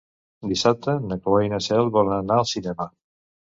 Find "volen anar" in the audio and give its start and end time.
1.99-2.41